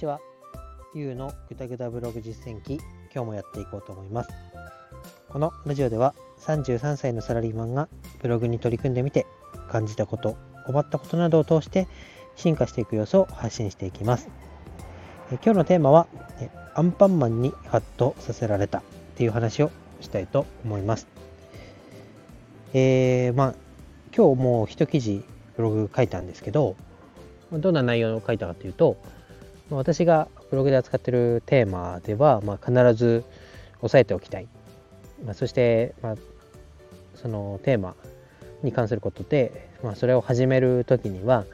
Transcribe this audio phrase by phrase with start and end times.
[0.00, 0.20] ちは。
[0.94, 2.80] ゆうのぐだぐだブログ実践記、
[3.14, 4.30] 今日もやっていこうと思います。
[5.28, 7.88] このラジオでは33歳のサラリーマンが
[8.20, 9.26] ブログに取り組んでみて
[9.68, 11.86] 感じたこと、困ったことなどを通して
[12.34, 14.28] 進化していく様子を発信していきます。
[15.30, 16.06] え今日のテーマは
[16.74, 18.82] アンパンマンにハッとさせられたっ
[19.16, 19.70] ていう話を
[20.00, 21.08] したいと思います。
[22.72, 23.54] えー、まあ
[24.16, 25.22] 今日もう一記事
[25.56, 26.74] ブログ書いたんですけど、
[27.52, 28.96] どんな内容を書いたかというと、
[29.70, 33.24] 私がブログで扱っているテーマでは、まあ、必ず
[33.80, 34.48] 押さえておきたい。
[35.24, 36.16] まあ、そして、まあ、
[37.14, 37.94] そのテーマ
[38.62, 41.44] に関することで、まあ、それを始める時には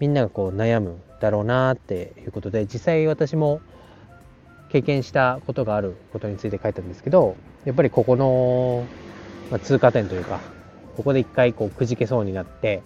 [0.00, 3.60] みんながこう悩むだろうなっていうことで実際私も
[4.70, 8.84] 経験したことがあることについて書いたんですけどやっぱりここの、
[9.50, 10.40] まあ、通過点というか
[10.96, 12.82] ここで一回こうくじけそうになって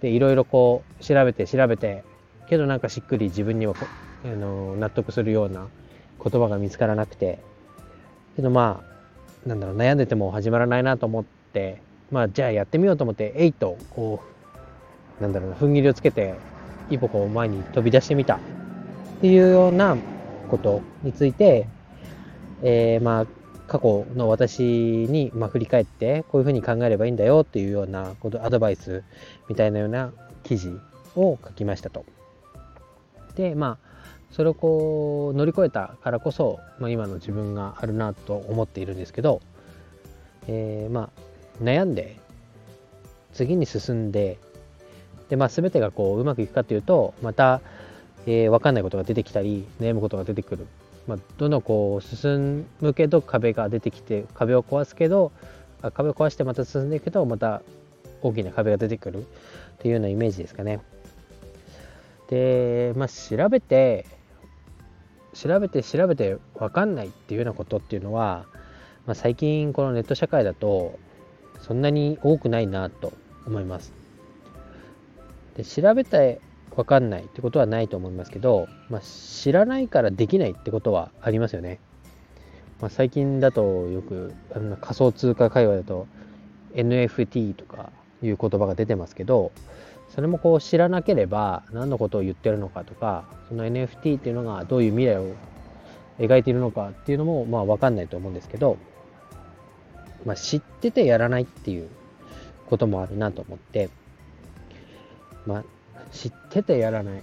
[0.00, 2.04] でいろいろこう調べて調べて
[2.48, 3.74] けどなんかしっくり自分には
[4.24, 5.66] あの納得するような
[6.22, 7.38] 言葉が見つからなくて
[8.36, 8.82] けどま
[9.44, 14.22] あなんだろう悩んでても始まらないなと思ってまあじゃあやってみようと思ってえいとこ
[15.20, 16.34] うなんだろうな踏ん切りをつけて
[16.90, 18.38] 一歩こう前に飛び出してみたっ
[19.20, 19.96] ていうような
[20.48, 21.66] ことについて、
[22.62, 23.26] えー、まあ
[23.66, 29.02] 過去の私に、まあ、振り返ってこういうふうに考えればいいんだよっていうようなことアドバイス
[29.48, 30.78] みたいなような記事
[31.16, 32.04] を書きましたと。
[33.36, 33.94] でまあ
[34.30, 39.40] それをこう乗り越えたからこそ、まあ、今の自分があるなと思っているんですけど、
[40.48, 41.10] えー、ま
[41.60, 42.16] あ悩んで
[43.32, 44.38] 次に進んで
[45.28, 47.60] で、まあ、全てがこううまくいくかというとまた、
[48.26, 50.66] えー、分かんないことが出てきたり悩むことが出てくる、
[51.06, 55.32] まあ、どんどんこう進むけど壁が出てきて壁を壊すけど
[55.92, 57.62] 壁を壊してまた進んでいくとまた
[58.22, 59.24] 大きな壁が出てくるっ
[59.78, 60.80] ていうようなイメージですかね。
[62.28, 64.06] で、まあ、調べて
[65.34, 68.46] 調べて調べて分かんないっていうようなことっていうのは、
[69.06, 70.98] まあ、最近このネット社会だと
[71.60, 73.12] そんなに多くないなと
[73.46, 73.92] 思います。
[75.56, 76.40] で調べて
[76.74, 81.78] 分かんないってことはないと思いますけど、まあ、知らないからできないってことはありますよね。
[82.80, 86.06] まあ、最近だとよくあの仮想通貨界隈だと
[86.74, 89.52] NFT とかいう言葉が出てますけど
[90.14, 95.34] それもこう知らなければ何のことを言ってるのかとかその NFT っていうのがどういう未来を
[96.20, 98.78] 描いているのかっていうのもまあ分かんないと思うんですけど、
[100.24, 101.88] まあ、知っててやらないっていう
[102.66, 103.90] こともあるなと思って、
[105.46, 105.64] まあ、
[106.12, 107.22] 知っててやらない。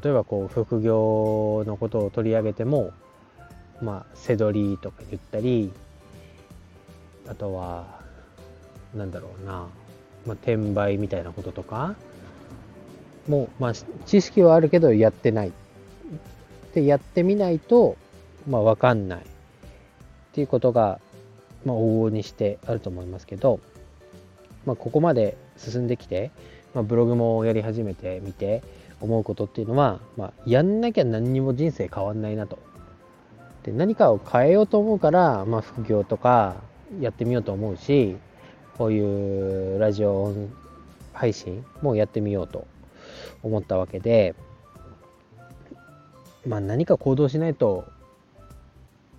[0.00, 2.92] 例えばこう副業のことを取り上げても
[3.80, 5.72] まあ背取りとか言ったり
[7.26, 8.00] あとは
[8.94, 9.66] なんだろうな。
[10.26, 11.94] まあ、転売みたいなこととか
[13.28, 13.72] もう、まあ、
[14.06, 15.52] 知識はあるけどやってない。
[16.74, 17.96] で、やってみないと、
[18.48, 19.18] まあ、わかんない。
[19.20, 19.22] っ
[20.32, 21.00] ていうことが、
[21.64, 23.60] まあ、往々にしてあると思いますけど、
[24.64, 26.30] まあ、ここまで進んできて、
[26.74, 28.62] まあ、ブログもやり始めてみて
[29.00, 32.58] 思うことっていうのは、まあ、やんなきゃ何にも人生変わんないなと。
[33.64, 36.56] で何かを変えようと思うから、まあ、副業とか
[37.00, 38.16] やってみようと思うし
[38.78, 40.32] こういうラジオ
[41.12, 42.68] 配信もやってみようと
[43.42, 44.36] 思ったわけで、
[46.46, 47.90] まあ、何か行動しないと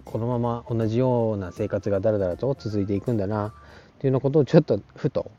[0.06, 3.52] このまま同じような生活がだらだらと続いていくんだなっ
[4.00, 5.30] ていうようなことをちょっとふと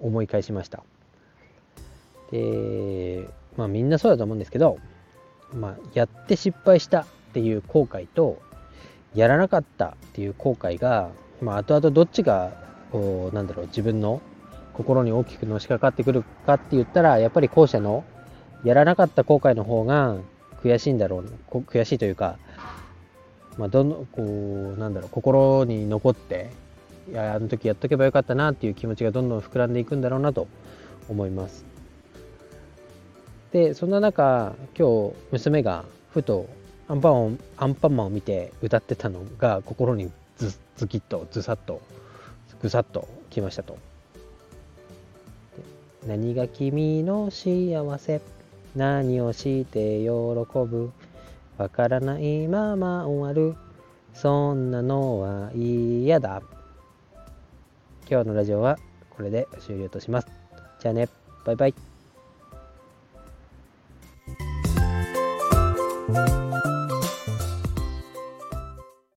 [0.00, 0.82] 思い返しました。
[2.32, 4.78] でまあみんなそうだと思うんですけど、
[5.54, 8.42] まあ、やって失敗したっていう後悔と
[9.14, 11.10] やらなかったっていう後悔が、
[11.40, 14.20] まあ、後々どっちがこうなんだろう自分の
[14.72, 18.04] 心に大きくのしかかってくるかって言ったらやっぱり後者の
[18.64, 20.16] やらなかった後悔の方が
[20.62, 22.38] 悔しいんだろう悔しいというか、
[23.56, 24.22] まあ、どんこ
[24.76, 26.50] うなんだろう心に残って
[27.10, 30.46] いやあの時やっとけばよかったなっていう気持ちがどんどん膨らんでいくんだろうなと
[31.08, 31.64] 思います。
[33.52, 36.46] でそんな中今日娘がふと
[36.86, 41.80] アンパンをアンパンマンを見て歌ってたのが心にズズキッとズサッと
[42.60, 43.78] ぐさっときましたと。
[46.06, 48.20] 何が君の幸せ？
[48.74, 50.90] 何をして喜ぶ？
[51.56, 53.56] わからないまま終わる。
[54.14, 56.42] そんなのは嫌だ。
[58.10, 58.78] 今日のラジオは
[59.10, 60.28] これで終了とします。
[60.80, 61.08] じゃあね。
[61.44, 61.74] バイバイ。